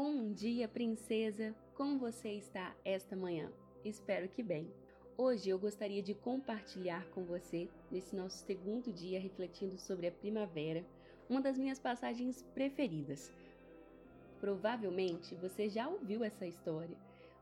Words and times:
Bom 0.00 0.32
dia, 0.32 0.68
princesa! 0.68 1.52
Como 1.74 1.98
você 1.98 2.28
está 2.28 2.72
esta 2.84 3.16
manhã? 3.16 3.50
Espero 3.84 4.28
que 4.28 4.44
bem. 4.44 4.72
Hoje 5.16 5.50
eu 5.50 5.58
gostaria 5.58 6.00
de 6.00 6.14
compartilhar 6.14 7.04
com 7.08 7.24
você, 7.24 7.68
nesse 7.90 8.14
nosso 8.14 8.46
segundo 8.46 8.92
dia 8.92 9.18
refletindo 9.18 9.76
sobre 9.76 10.06
a 10.06 10.12
primavera, 10.12 10.86
uma 11.28 11.40
das 11.40 11.58
minhas 11.58 11.80
passagens 11.80 12.44
preferidas. 12.54 13.32
Provavelmente 14.38 15.34
você 15.34 15.68
já 15.68 15.88
ouviu 15.88 16.22
essa 16.22 16.46
história, 16.46 16.96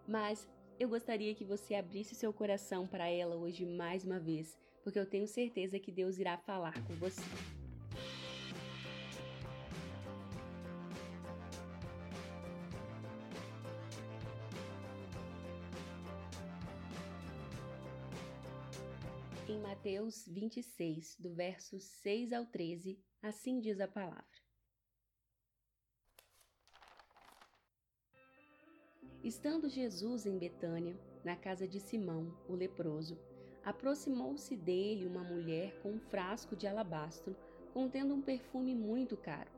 mas 0.09 0.49
eu 0.81 0.89
gostaria 0.89 1.35
que 1.35 1.45
você 1.45 1.75
abrisse 1.75 2.15
seu 2.15 2.33
coração 2.33 2.87
para 2.87 3.07
ela 3.07 3.37
hoje 3.37 3.67
mais 3.67 4.03
uma 4.03 4.19
vez, 4.19 4.57
porque 4.83 4.99
eu 4.99 5.05
tenho 5.05 5.29
certeza 5.29 5.79
que 5.79 5.93
Deus 5.93 6.19
irá 6.19 6.39
falar 6.39 6.83
com 6.87 6.95
você. 6.95 7.21
Em 19.49 19.61
Mateus 19.61 20.27
26, 20.27 21.17
do 21.21 21.33
verso 21.33 21.79
6 21.79 22.33
ao 22.33 22.47
13, 22.47 22.99
assim 23.23 23.61
diz 23.61 23.81
a 23.81 23.87
palavra. 23.87 24.25
Estando 29.23 29.69
Jesus 29.69 30.27
em 30.27 30.37
Betânia, 30.37 30.99
na 31.25 31.37
casa 31.37 31.67
de 31.67 31.79
Simão, 31.79 32.37
o 32.49 32.55
leproso, 32.55 33.19
aproximou-se 33.65 34.57
dele 34.57 35.07
uma 35.07 35.23
mulher 35.23 35.81
com 35.81 35.93
um 35.93 36.01
frasco 36.01 36.57
de 36.57 36.67
alabastro 36.67 37.37
contendo 37.73 38.15
um 38.15 38.23
perfume 38.23 38.75
muito 38.75 39.17
caro. 39.17 39.51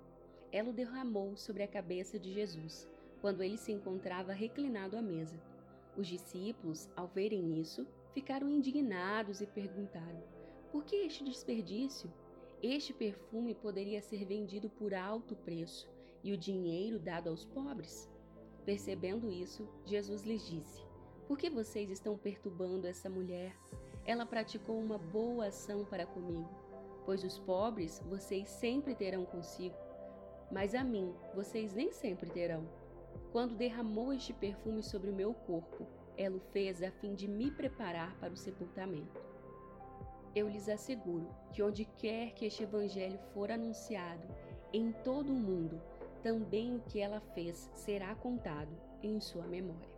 Ela 0.52 0.70
o 0.70 0.72
derramou 0.72 1.36
sobre 1.36 1.62
a 1.62 1.68
cabeça 1.68 2.18
de 2.18 2.32
Jesus, 2.32 2.88
quando 3.20 3.42
ele 3.42 3.56
se 3.56 3.72
encontrava 3.72 4.32
reclinado 4.32 4.96
à 4.96 5.02
mesa. 5.02 5.40
Os 5.96 6.06
discípulos, 6.06 6.88
ao 6.94 7.06
verem 7.06 7.60
isso, 7.60 7.86
ficaram 8.18 8.50
indignados 8.50 9.40
e 9.40 9.46
perguntaram: 9.46 10.20
por 10.72 10.84
que 10.84 10.96
este 10.96 11.22
desperdício? 11.22 12.12
Este 12.60 12.92
perfume 12.92 13.54
poderia 13.54 14.02
ser 14.02 14.24
vendido 14.24 14.68
por 14.68 14.92
alto 14.92 15.36
preço 15.36 15.88
e 16.24 16.32
o 16.32 16.36
dinheiro 16.36 16.98
dado 16.98 17.30
aos 17.30 17.44
pobres. 17.44 18.10
Percebendo 18.66 19.30
isso, 19.30 19.68
Jesus 19.86 20.22
lhes 20.22 20.44
disse: 20.44 20.82
Por 21.28 21.38
que 21.38 21.48
vocês 21.48 21.90
estão 21.90 22.18
perturbando 22.18 22.88
essa 22.88 23.08
mulher? 23.08 23.56
Ela 24.04 24.26
praticou 24.26 24.76
uma 24.76 24.98
boa 24.98 25.46
ação 25.46 25.84
para 25.84 26.04
comigo, 26.04 26.50
pois 27.04 27.22
os 27.22 27.38
pobres 27.38 28.02
vocês 28.10 28.48
sempre 28.48 28.96
terão 28.96 29.24
consigo, 29.24 29.76
mas 30.50 30.74
a 30.74 30.82
mim 30.82 31.14
vocês 31.36 31.72
nem 31.72 31.92
sempre 31.92 32.28
terão. 32.28 32.68
Quando 33.30 33.56
derramou 33.56 34.12
este 34.12 34.32
perfume 34.32 34.82
sobre 34.82 35.08
o 35.08 35.14
meu 35.14 35.32
corpo, 35.32 35.86
ela 36.18 36.36
o 36.36 36.40
fez 36.40 36.82
a 36.82 36.90
fim 36.90 37.14
de 37.14 37.28
me 37.28 37.48
preparar 37.48 38.14
para 38.18 38.32
o 38.32 38.36
sepultamento. 38.36 39.22
Eu 40.34 40.48
lhes 40.48 40.68
asseguro 40.68 41.28
que 41.52 41.62
onde 41.62 41.84
quer 41.84 42.32
que 42.34 42.44
este 42.44 42.64
evangelho 42.64 43.18
for 43.32 43.50
anunciado, 43.50 44.26
em 44.72 44.92
todo 44.92 45.32
o 45.32 45.36
mundo, 45.36 45.80
também 46.22 46.74
o 46.74 46.80
que 46.80 47.00
ela 47.00 47.20
fez 47.20 47.70
será 47.72 48.14
contado 48.16 48.76
em 49.00 49.20
sua 49.20 49.46
memória. 49.46 49.96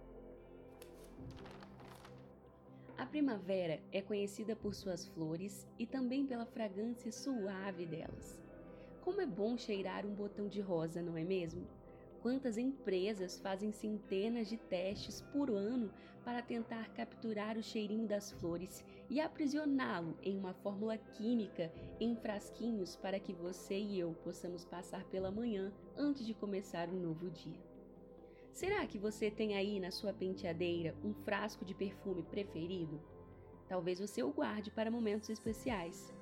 A 2.99 3.07
primavera 3.07 3.81
é 3.91 4.03
conhecida 4.03 4.55
por 4.55 4.75
suas 4.75 5.07
flores 5.09 5.67
e 5.79 5.87
também 5.87 6.27
pela 6.27 6.45
fragrância 6.45 7.11
suave 7.11 7.87
delas. 7.87 8.39
Como 9.01 9.23
é 9.23 9.27
bom 9.27 9.57
cheirar 9.57 10.05
um 10.05 10.15
botão 10.15 10.47
de 10.47 10.61
rosa, 10.61 11.01
não 11.01 11.17
é 11.17 11.25
mesmo? 11.25 11.67
Quantas 12.23 12.59
empresas 12.59 13.39
fazem 13.39 13.73
centenas 13.73 14.47
de 14.49 14.59
testes 14.59 15.23
por 15.33 15.51
ano 15.51 15.91
para 16.23 16.43
tentar 16.43 16.91
capturar 16.91 17.57
o 17.57 17.63
cheirinho 17.63 18.07
das 18.07 18.31
flores 18.33 18.85
e 19.09 19.21
aprisioná-lo 19.21 20.19
em 20.23 20.37
uma 20.37 20.53
fórmula 20.53 20.99
química 20.99 21.73
em 21.99 22.15
frasquinhos 22.15 22.95
para 22.95 23.19
que 23.19 23.33
você 23.33 23.79
e 23.79 23.99
eu 23.99 24.13
possamos 24.23 24.67
passar 24.67 25.05
pela 25.05 25.31
manhã 25.31 25.73
antes 25.97 26.27
de 26.27 26.35
começar 26.35 26.91
um 26.91 27.01
novo 27.01 27.31
dia? 27.31 27.59
Será 28.53 28.87
que 28.87 28.99
você 28.99 29.31
tem 29.31 29.57
aí 29.57 29.81
na 29.81 29.91
sua 29.91 30.13
penteadeira 30.13 30.95
um 31.03 31.15
frasco 31.15 31.65
de 31.65 31.75
perfume 31.75 32.23
preferido? 32.23 33.01
Talvez 33.67 33.99
você 33.99 34.23
o 34.23 34.31
guarde 34.31 34.71
para 34.71 34.91
momentos 34.91 35.31
especiais. 35.31 36.13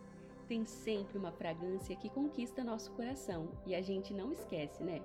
Tem 0.46 0.64
sempre 0.64 1.18
uma 1.18 1.32
fragrância 1.32 1.96
que 1.96 2.08
conquista 2.08 2.62
nosso 2.62 2.92
coração 2.92 3.50
e 3.66 3.74
a 3.74 3.82
gente 3.82 4.14
não 4.14 4.30
esquece, 4.30 4.84
né? 4.84 5.02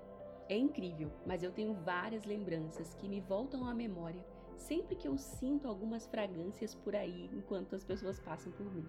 É 0.50 0.58
incrível, 0.58 1.12
mas 1.26 1.42
eu 1.42 1.52
tenho 1.52 1.74
várias 1.74 2.26
lembranças 2.26 2.94
que 2.96 3.08
me 3.08 3.22
voltam 3.22 3.66
à 3.66 3.74
memória 3.74 4.24
sempre 4.58 4.96
que 4.96 5.08
eu 5.08 5.18
sinto 5.18 5.68
algumas 5.68 6.06
fragrâncias 6.08 6.74
por 6.74 6.96
aí 6.96 7.30
enquanto 7.34 7.76
as 7.76 7.84
pessoas 7.84 8.20
passam 8.20 8.52
por 8.52 8.66
mim. 8.74 8.86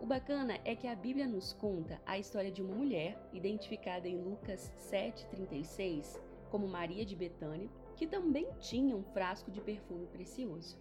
O 0.00 0.06
bacana 0.06 0.58
é 0.64 0.74
que 0.74 0.86
a 0.86 0.94
Bíblia 0.94 1.26
nos 1.26 1.52
conta 1.52 2.00
a 2.06 2.18
história 2.18 2.50
de 2.50 2.62
uma 2.62 2.74
mulher, 2.74 3.20
identificada 3.32 4.08
em 4.08 4.16
Lucas 4.16 4.72
7,36 4.78 6.18
como 6.50 6.66
Maria 6.66 7.04
de 7.04 7.14
Betânia, 7.14 7.68
que 7.94 8.06
também 8.06 8.48
tinha 8.58 8.96
um 8.96 9.04
frasco 9.04 9.50
de 9.50 9.60
perfume 9.60 10.06
precioso. 10.06 10.78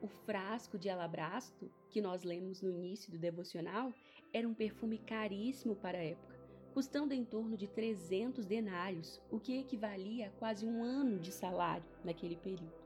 O 0.00 0.06
frasco 0.06 0.78
de 0.78 0.88
alabastro, 0.88 1.70
que 1.90 2.00
nós 2.00 2.22
lemos 2.22 2.62
no 2.62 2.70
início 2.70 3.10
do 3.10 3.18
devocional, 3.18 3.92
era 4.32 4.48
um 4.48 4.54
perfume 4.54 4.98
caríssimo 4.98 5.74
para 5.76 5.98
a 5.98 6.04
época 6.04 6.33
custando 6.74 7.14
em 7.14 7.24
torno 7.24 7.56
de 7.56 7.68
300 7.68 8.44
denários, 8.44 9.22
o 9.30 9.38
que 9.38 9.56
equivalia 9.56 10.26
a 10.26 10.30
quase 10.30 10.66
um 10.66 10.82
ano 10.82 11.20
de 11.20 11.30
salário 11.30 11.86
naquele 12.04 12.34
período. 12.34 12.84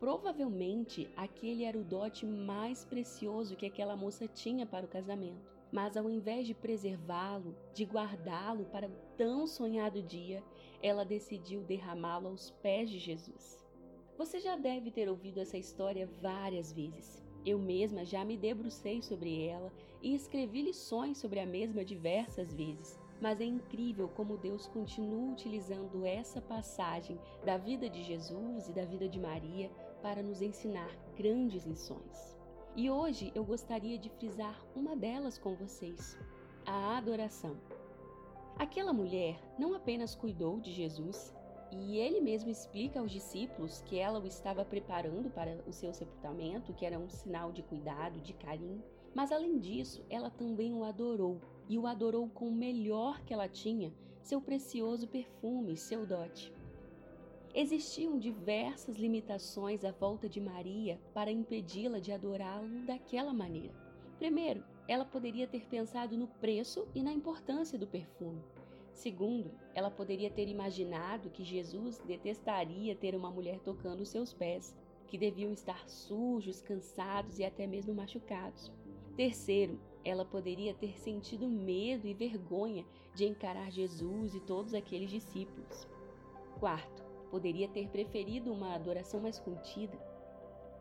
Provavelmente 0.00 1.10
aquele 1.16 1.64
era 1.64 1.78
o 1.78 1.84
dote 1.84 2.24
mais 2.24 2.82
precioso 2.82 3.56
que 3.56 3.66
aquela 3.66 3.94
moça 3.94 4.26
tinha 4.26 4.64
para 4.64 4.86
o 4.86 4.88
casamento. 4.88 5.54
Mas 5.70 5.96
ao 5.96 6.08
invés 6.08 6.46
de 6.46 6.54
preservá-lo, 6.54 7.54
de 7.74 7.84
guardá-lo 7.84 8.64
para 8.66 8.88
o 8.88 8.96
tão 9.18 9.46
sonhado 9.46 10.00
dia, 10.00 10.42
ela 10.82 11.04
decidiu 11.04 11.62
derramá-lo 11.62 12.28
aos 12.28 12.50
pés 12.62 12.88
de 12.88 12.98
Jesus. 12.98 13.66
Você 14.16 14.40
já 14.40 14.56
deve 14.56 14.90
ter 14.90 15.08
ouvido 15.08 15.40
essa 15.40 15.58
história 15.58 16.08
várias 16.22 16.72
vezes. 16.72 17.25
Eu 17.46 17.60
mesma 17.60 18.04
já 18.04 18.24
me 18.24 18.36
debrucei 18.36 19.00
sobre 19.00 19.46
ela 19.46 19.72
e 20.02 20.16
escrevi 20.16 20.62
lições 20.62 21.16
sobre 21.18 21.38
a 21.38 21.46
mesma 21.46 21.84
diversas 21.84 22.52
vezes. 22.52 22.98
Mas 23.20 23.40
é 23.40 23.44
incrível 23.44 24.08
como 24.08 24.36
Deus 24.36 24.66
continua 24.66 25.32
utilizando 25.32 26.04
essa 26.04 26.40
passagem 26.40 27.16
da 27.44 27.56
vida 27.56 27.88
de 27.88 28.02
Jesus 28.02 28.68
e 28.68 28.72
da 28.72 28.84
vida 28.84 29.08
de 29.08 29.20
Maria 29.20 29.70
para 30.02 30.24
nos 30.24 30.42
ensinar 30.42 30.90
grandes 31.16 31.64
lições. 31.64 32.36
E 32.74 32.90
hoje 32.90 33.30
eu 33.34 33.44
gostaria 33.44 33.96
de 33.96 34.10
frisar 34.10 34.60
uma 34.74 34.96
delas 34.96 35.38
com 35.38 35.54
vocês: 35.54 36.18
a 36.66 36.98
adoração. 36.98 37.56
Aquela 38.58 38.92
mulher 38.92 39.38
não 39.58 39.72
apenas 39.72 40.14
cuidou 40.14 40.58
de 40.58 40.72
Jesus, 40.72 41.32
e 41.72 41.98
ele 41.98 42.20
mesmo 42.20 42.50
explica 42.50 43.00
aos 43.00 43.10
discípulos 43.10 43.82
que 43.82 43.98
ela 43.98 44.18
o 44.18 44.26
estava 44.26 44.64
preparando 44.64 45.30
para 45.30 45.62
o 45.66 45.72
seu 45.72 45.92
sepultamento, 45.92 46.72
que 46.72 46.86
era 46.86 46.98
um 46.98 47.08
sinal 47.08 47.52
de 47.52 47.62
cuidado, 47.62 48.20
de 48.20 48.32
carinho. 48.32 48.82
Mas 49.14 49.32
além 49.32 49.58
disso, 49.58 50.04
ela 50.08 50.30
também 50.30 50.72
o 50.72 50.84
adorou, 50.84 51.40
e 51.68 51.78
o 51.78 51.86
adorou 51.86 52.28
com 52.28 52.48
o 52.48 52.54
melhor 52.54 53.20
que 53.22 53.32
ela 53.32 53.48
tinha, 53.48 53.92
seu 54.22 54.40
precioso 54.40 55.08
perfume, 55.08 55.76
seu 55.76 56.06
dote. 56.06 56.52
Existiam 57.54 58.18
diversas 58.18 58.96
limitações 58.96 59.84
à 59.84 59.90
volta 59.90 60.28
de 60.28 60.40
Maria 60.40 61.00
para 61.14 61.30
impedi-la 61.30 61.98
de 61.98 62.12
adorá-lo 62.12 62.84
daquela 62.84 63.32
maneira. 63.32 63.74
Primeiro, 64.18 64.62
ela 64.86 65.04
poderia 65.04 65.46
ter 65.46 65.66
pensado 65.66 66.16
no 66.16 66.28
preço 66.28 66.86
e 66.94 67.02
na 67.02 67.12
importância 67.12 67.78
do 67.78 67.86
perfume. 67.86 68.42
Segundo, 68.96 69.50
ela 69.74 69.90
poderia 69.90 70.30
ter 70.30 70.48
imaginado 70.48 71.28
que 71.28 71.44
Jesus 71.44 71.98
detestaria 71.98 72.96
ter 72.96 73.14
uma 73.14 73.30
mulher 73.30 73.60
tocando 73.60 74.06
seus 74.06 74.32
pés, 74.32 74.74
que 75.06 75.18
deviam 75.18 75.52
estar 75.52 75.86
sujos, 75.86 76.62
cansados 76.62 77.38
e 77.38 77.44
até 77.44 77.66
mesmo 77.66 77.92
machucados. 77.92 78.72
Terceiro, 79.14 79.78
ela 80.02 80.24
poderia 80.24 80.72
ter 80.72 80.98
sentido 80.98 81.46
medo 81.46 82.08
e 82.08 82.14
vergonha 82.14 82.86
de 83.14 83.26
encarar 83.26 83.70
Jesus 83.70 84.34
e 84.34 84.40
todos 84.40 84.72
aqueles 84.72 85.10
discípulos. 85.10 85.86
Quarto, 86.58 87.04
poderia 87.30 87.68
ter 87.68 87.90
preferido 87.90 88.50
uma 88.50 88.74
adoração 88.74 89.20
mais 89.20 89.38
contida. 89.38 90.15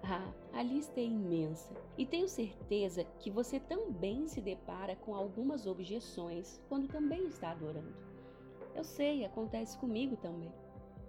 Ah, 0.08 0.32
a 0.54 0.62
lista 0.62 1.00
é 1.00 1.04
imensa 1.04 1.74
e 1.98 2.06
tenho 2.06 2.28
certeza 2.28 3.04
que 3.18 3.32
você 3.32 3.60
também 3.60 4.28
se 4.28 4.40
depara 4.40 4.96
com 4.96 5.16
algumas 5.16 5.66
objeções 5.66 6.62
quando 6.70 6.88
também 6.88 7.26
está 7.26 7.50
adorando. 7.50 7.96
Eu 8.76 8.84
sei, 8.84 9.26
acontece 9.26 9.76
comigo 9.80 10.16
também. 10.16 10.54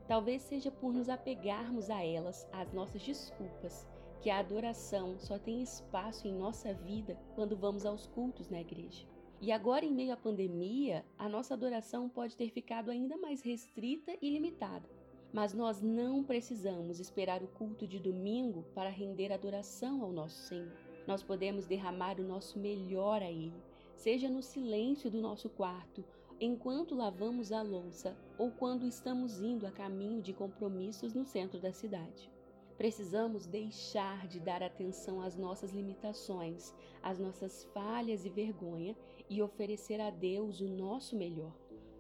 Talvez 0.08 0.40
seja 0.40 0.70
por 0.70 0.94
nos 0.94 1.10
apegarmos 1.10 1.90
a 1.90 2.02
elas, 2.02 2.48
às 2.50 2.72
nossas 2.72 3.02
desculpas, 3.02 3.86
que 4.22 4.30
a 4.30 4.38
adoração 4.38 5.18
só 5.18 5.38
tem 5.38 5.60
espaço 5.60 6.26
em 6.26 6.32
nossa 6.32 6.72
vida 6.72 7.18
quando 7.34 7.54
vamos 7.54 7.84
aos 7.84 8.06
cultos 8.06 8.48
na 8.48 8.62
igreja. 8.62 9.06
E 9.42 9.52
agora, 9.52 9.84
em 9.84 9.92
meio 9.92 10.14
à 10.14 10.16
pandemia, 10.16 11.04
a 11.18 11.28
nossa 11.28 11.52
adoração 11.52 12.08
pode 12.08 12.34
ter 12.34 12.48
ficado 12.48 12.90
ainda 12.90 13.18
mais 13.18 13.42
restrita 13.42 14.16
e 14.22 14.30
limitada. 14.30 14.88
Mas 15.32 15.52
nós 15.52 15.82
não 15.82 16.22
precisamos 16.22 17.00
esperar 17.00 17.42
o 17.42 17.48
culto 17.48 17.86
de 17.86 17.98
domingo 17.98 18.64
para 18.74 18.88
render 18.88 19.32
adoração 19.32 20.02
ao 20.02 20.12
nosso 20.12 20.38
Senhor. 20.42 20.72
Nós 21.06 21.22
podemos 21.22 21.66
derramar 21.66 22.18
o 22.18 22.26
nosso 22.26 22.58
melhor 22.58 23.22
a 23.22 23.30
Ele, 23.30 23.62
seja 23.94 24.28
no 24.28 24.42
silêncio 24.42 25.10
do 25.10 25.20
nosso 25.20 25.48
quarto, 25.48 26.04
enquanto 26.40 26.94
lavamos 26.94 27.52
a 27.52 27.62
louça 27.62 28.16
ou 28.38 28.50
quando 28.50 28.86
estamos 28.86 29.40
indo 29.40 29.66
a 29.66 29.70
caminho 29.70 30.20
de 30.20 30.32
compromissos 30.32 31.14
no 31.14 31.24
centro 31.24 31.60
da 31.60 31.72
cidade. 31.72 32.30
Precisamos 32.76 33.46
deixar 33.46 34.28
de 34.28 34.38
dar 34.38 34.62
atenção 34.62 35.22
às 35.22 35.34
nossas 35.34 35.72
limitações, 35.72 36.74
às 37.02 37.18
nossas 37.18 37.64
falhas 37.72 38.26
e 38.26 38.28
vergonha 38.28 38.94
e 39.30 39.40
oferecer 39.40 39.98
a 39.98 40.10
Deus 40.10 40.60
o 40.60 40.68
nosso 40.68 41.16
melhor. 41.16 41.54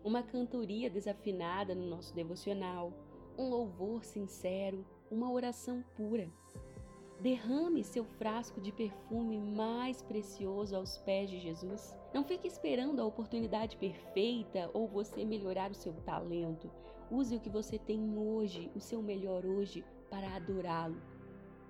Uma 0.04 0.22
cantoria 0.22 0.90
desafinada 0.90 1.74
no 1.74 1.86
nosso 1.86 2.14
devocional, 2.14 2.92
um 3.38 3.48
louvor 3.48 4.04
sincero, 4.04 4.84
uma 5.10 5.30
oração 5.30 5.84
pura. 5.96 6.30
Derrame 7.20 7.82
seu 7.82 8.04
frasco 8.04 8.60
de 8.60 8.70
perfume 8.72 9.38
mais 9.38 10.02
precioso 10.02 10.76
aos 10.76 10.98
pés 10.98 11.30
de 11.30 11.38
Jesus. 11.38 11.96
Não 12.12 12.24
fique 12.24 12.46
esperando 12.46 13.00
a 13.00 13.06
oportunidade 13.06 13.76
perfeita 13.76 14.70
ou 14.74 14.86
você 14.86 15.24
melhorar 15.24 15.70
o 15.70 15.74
seu 15.74 15.94
talento. 16.04 16.70
Use 17.10 17.36
o 17.36 17.40
que 17.40 17.48
você 17.48 17.78
tem 17.78 18.18
hoje, 18.18 18.70
o 18.74 18.80
seu 18.80 19.00
melhor 19.02 19.46
hoje, 19.46 19.84
para 20.10 20.34
adorá-lo. 20.36 21.00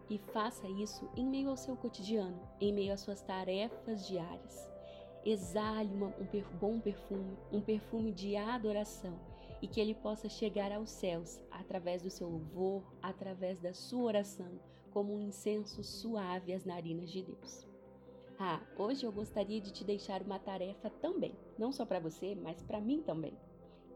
E 0.08 0.18
faça 0.18 0.68
isso 0.68 1.08
em 1.16 1.26
meio 1.26 1.50
ao 1.50 1.56
seu 1.56 1.76
cotidiano, 1.76 2.40
em 2.60 2.72
meio 2.72 2.92
às 2.92 3.00
suas 3.00 3.22
tarefas 3.22 4.06
diárias. 4.06 4.70
Exale 5.24 5.92
uma, 5.92 6.08
um 6.20 6.26
per, 6.26 6.46
bom 6.60 6.78
perfume, 6.80 7.36
um 7.52 7.60
perfume 7.60 8.12
de 8.12 8.36
adoração, 8.36 9.18
e 9.60 9.68
que 9.68 9.80
ele 9.80 9.94
possa 9.94 10.28
chegar 10.28 10.72
aos 10.72 10.90
céus 10.90 11.40
através 11.50 12.02
do 12.02 12.10
seu 12.10 12.28
louvor, 12.28 12.82
através 13.02 13.58
da 13.60 13.72
sua 13.72 14.02
oração, 14.02 14.60
como 14.90 15.14
um 15.14 15.20
incenso 15.20 15.82
suave 15.82 16.52
às 16.52 16.64
narinas 16.64 17.10
de 17.10 17.22
Deus. 17.22 17.66
Ah, 18.38 18.60
hoje 18.76 19.06
eu 19.06 19.12
gostaria 19.12 19.60
de 19.60 19.72
te 19.72 19.82
deixar 19.82 20.22
uma 20.22 20.38
tarefa 20.38 20.90
também, 20.90 21.34
não 21.58 21.72
só 21.72 21.86
para 21.86 21.98
você, 21.98 22.34
mas 22.34 22.62
para 22.62 22.80
mim 22.80 23.02
também. 23.02 23.32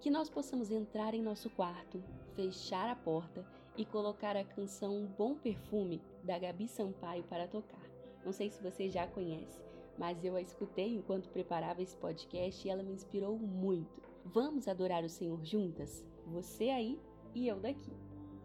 Que 0.00 0.10
nós 0.10 0.30
possamos 0.30 0.70
entrar 0.70 1.12
em 1.12 1.22
nosso 1.22 1.50
quarto, 1.50 2.02
fechar 2.34 2.88
a 2.88 2.96
porta 2.96 3.46
e 3.76 3.84
colocar 3.84 4.36
a 4.36 4.44
canção 4.44 5.06
Bom 5.16 5.34
Perfume 5.34 6.02
da 6.24 6.38
Gabi 6.38 6.68
Sampaio 6.68 7.22
para 7.24 7.46
tocar. 7.46 7.84
Não 8.24 8.32
sei 8.32 8.50
se 8.50 8.62
você 8.62 8.88
já 8.88 9.06
conhece, 9.06 9.62
mas 9.98 10.24
eu 10.24 10.36
a 10.36 10.40
escutei 10.40 10.94
enquanto 10.94 11.28
preparava 11.28 11.82
esse 11.82 11.96
podcast 11.96 12.66
e 12.66 12.70
ela 12.70 12.82
me 12.82 12.92
inspirou 12.92 13.38
muito. 13.38 14.09
Vamos 14.25 14.69
adorar 14.69 15.05
o 15.05 15.08
Senhor 15.08 15.44
juntas? 15.44 16.05
Você 16.26 16.69
aí 16.70 16.99
e 17.34 17.49
eu 17.49 17.58
daqui. 17.58 17.93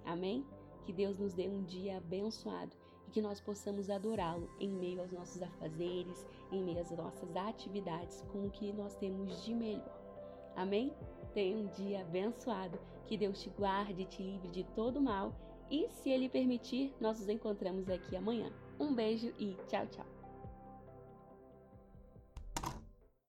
Amém? 0.06 0.46
Que 0.84 0.94
Deus 0.94 1.18
nos 1.18 1.34
dê 1.34 1.48
um 1.48 1.64
dia 1.64 1.98
abençoado 1.98 2.76
e 3.08 3.12
que 3.12 3.22
nós 3.22 3.40
possamos 3.42 3.90
adorá-lo 3.90 4.50
em 4.60 4.70
meio 4.70 5.02
aos 5.02 5.12
nossos 5.12 5.42
afazeres, 5.42 6.26
em 6.52 6.64
meio 6.64 6.80
às 6.80 6.92
nossas 6.92 7.36
atividades, 7.36 8.24
com 8.32 8.46
o 8.46 8.52
que 8.52 8.72
nós 8.72 8.96
temos 8.96 9.44
de 9.44 9.54
melhor. 9.54 10.00
Amém? 10.56 10.94
Tenha 11.34 11.58
um 11.58 11.68
dia 11.68 12.02
abençoado, 12.02 12.80
que 13.06 13.18
Deus 13.18 13.42
te 13.42 13.50
guarde 13.50 14.04
e 14.04 14.06
te 14.06 14.24
livre 14.24 14.48
de 14.50 14.64
todo 14.76 15.02
mal 15.02 15.34
e, 15.70 15.90
se 15.90 16.10
Ele 16.10 16.30
permitir, 16.30 16.94
nós 17.00 17.20
nos 17.20 17.30
encontramos 17.30 17.90
aqui 17.90 18.16
amanhã. 18.16 18.52
Um 18.80 18.94
beijo 18.94 19.34
e 19.40 19.56
tchau, 19.68 19.86
tchau! 19.88 20.15